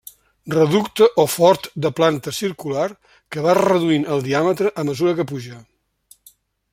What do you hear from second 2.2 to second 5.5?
circular, que va reduint el diàmetre a mesura que